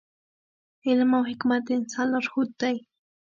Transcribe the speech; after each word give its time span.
علم 0.85 1.09
او 1.17 1.23
حکمت 1.29 1.61
د 1.65 1.69
انسان 1.79 2.05
لارښود 2.13 2.49
دی. 2.61 2.75